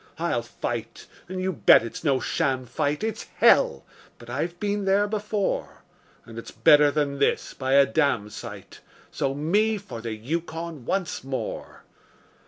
I'll 0.17 0.41
fight 0.41 1.05
and 1.29 1.39
you 1.39 1.53
bet 1.53 1.83
it's 1.83 2.03
no 2.03 2.19
sham 2.19 2.65
fight; 2.65 3.03
It's 3.03 3.25
hell! 3.35 3.85
but 4.17 4.31
I've 4.31 4.59
been 4.59 4.85
there 4.85 5.05
before; 5.05 5.83
And 6.25 6.39
it's 6.39 6.49
better 6.49 6.89
than 6.89 7.19
this 7.19 7.53
by 7.53 7.73
a 7.73 7.85
damsite 7.85 8.79
So 9.11 9.35
me 9.35 9.77
for 9.77 10.01
the 10.01 10.13
Yukon 10.15 10.85
once 10.85 11.23
more. 11.23 11.83